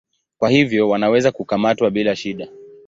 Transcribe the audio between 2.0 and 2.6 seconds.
shida.